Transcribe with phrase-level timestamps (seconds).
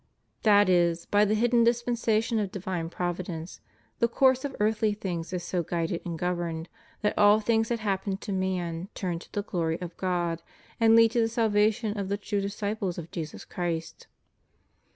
[0.39, 3.61] ^ That is, by the hidden dispensation of divine Providence
[3.99, 6.69] the course of earthly things is so guided and governed
[7.01, 10.41] that all things that happen to man turn to the glory of God,
[10.79, 14.07] and lead to the salvation of the true disciples of Jesus Christ.